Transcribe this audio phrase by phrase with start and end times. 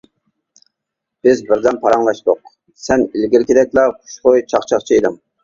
[1.27, 2.41] بىز بىردەم پاراڭلاشتۇق،
[2.87, 5.23] سەن ئىلگىرىكىدەكلا خۇشخۇي، چاقچاقچى ئىدىڭ.